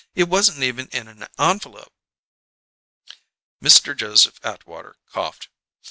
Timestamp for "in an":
0.87-1.27